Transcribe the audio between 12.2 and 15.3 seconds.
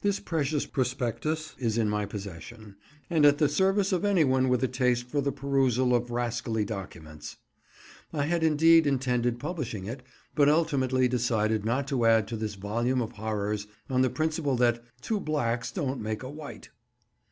to this volume of horrors, on the principle that "two